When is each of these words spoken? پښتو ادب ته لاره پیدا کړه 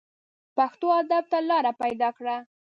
پښتو 0.55 0.87
ادب 1.01 1.23
ته 1.31 1.37
لاره 1.49 1.71
پیدا 1.81 2.09
کړه 2.17 2.35